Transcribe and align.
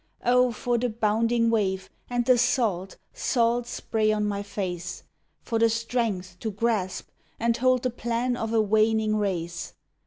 O 0.25 0.51
for 0.51 0.79
the 0.79 0.89
bounding 0.89 1.51
wave, 1.51 1.87
and 2.09 2.25
the 2.25 2.35
salt, 2.35 2.97
salt 3.13 3.67
spray 3.67 4.11
on 4.11 4.25
my 4.25 4.41
face! 4.41 5.03
For 5.43 5.59
the 5.59 5.69
strength 5.69 6.39
to 6.39 6.49
grasp 6.49 7.09
and 7.39 7.55
hold 7.57 7.83
the 7.83 7.91
plan 7.91 8.35
of 8.35 8.51
a 8.51 8.61
waning 8.61 9.17
race. 9.17 9.75